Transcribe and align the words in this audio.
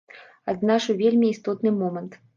Адзначу 0.53 0.95
вельмі 1.03 1.31
істотны 1.35 1.75
момант. 1.81 2.23